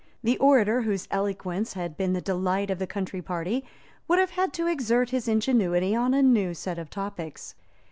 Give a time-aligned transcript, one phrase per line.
[0.23, 3.63] The orator whose eloquence had been the delight of the Country party
[4.07, 7.53] would have had to exert his ingenuity on a new set of topics.